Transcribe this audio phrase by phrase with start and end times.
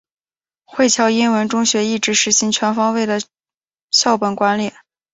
[0.63, 3.21] 惠侨英文中学一直实行全方位的
[3.91, 4.73] 校本管理。